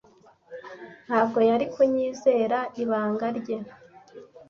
[1.07, 3.57] Ntabwo yari kunyizera ibanga rye.